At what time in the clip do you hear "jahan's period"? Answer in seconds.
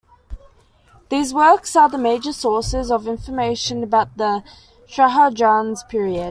5.29-6.19